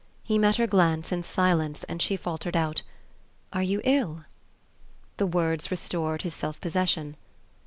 He 0.23 0.39
met 0.39 0.55
her 0.55 0.65
glance 0.65 1.11
in 1.11 1.21
silence, 1.21 1.83
and 1.83 2.01
she 2.01 2.17
faltered 2.17 2.55
out, 2.57 2.81
"Are 3.53 3.61
you 3.61 3.81
ill?" 3.83 4.25
The 5.17 5.27
words 5.27 5.69
restored 5.69 6.23
his 6.23 6.33
self 6.33 6.59
possession. 6.59 7.15